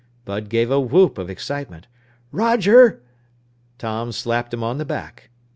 [0.25, 1.85] Bud gave a whoop of excitement.
[2.31, 3.03] "Roger!"
[3.77, 5.29] Tom slapped him on the back.